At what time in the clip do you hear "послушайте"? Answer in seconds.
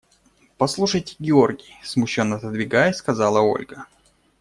0.57-1.15